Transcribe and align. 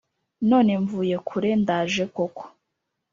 none 0.49 0.71
mvuye 0.83 1.15
kure 1.27 1.49
ndaje 1.61 2.03
koko 2.15 2.43